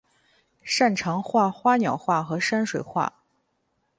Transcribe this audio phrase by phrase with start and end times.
[0.63, 3.21] 擅长画花鸟画和山水画。